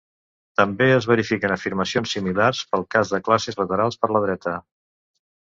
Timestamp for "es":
0.93-1.07